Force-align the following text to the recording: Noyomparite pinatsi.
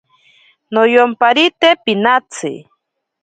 Noyomparite 0.73 1.69
pinatsi. 1.83 2.51